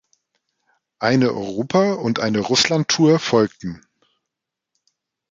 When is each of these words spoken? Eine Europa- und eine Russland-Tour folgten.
Eine 0.97 1.31
Europa- 1.31 1.93
und 1.93 2.19
eine 2.19 2.39
Russland-Tour 2.39 3.19
folgten. 3.19 3.85